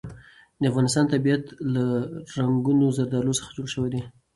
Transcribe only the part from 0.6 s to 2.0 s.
د افغانستان طبیعت له